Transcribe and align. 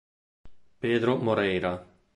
Pedro 0.79 1.21
Moreira 1.21 1.77